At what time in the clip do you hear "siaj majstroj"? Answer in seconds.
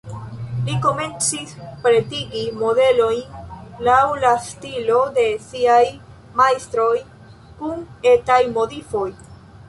5.49-6.89